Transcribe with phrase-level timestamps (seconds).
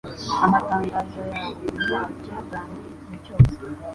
[0.45, 3.53] Amatangazo yawe ni yo bukire bwanjye igihe cyose